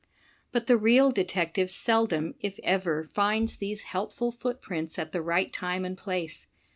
But 0.51 0.65
the 0.65 0.77
real 0.77 1.11
detective 1.11 1.69
seldom 1.69 2.33
if 2.39 2.59
ever 2.63 3.03
finds 3.03 3.57
these 3.57 3.83
helpful 3.83 4.31
footprints 4.31 4.97
at 4.97 5.11
the 5.11 5.21
right 5.21 5.53
time 5.53 5.85
and 5.85 5.95
place. 5.95 6.47